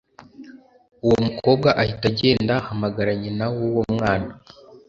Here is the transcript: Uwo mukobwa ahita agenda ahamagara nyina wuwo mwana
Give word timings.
Uwo 1.05 1.15
mukobwa 1.27 1.69
ahita 1.81 2.05
agenda 2.11 2.53
ahamagara 2.61 3.11
nyina 3.21 3.45
wuwo 3.55 3.81
mwana 3.95 4.31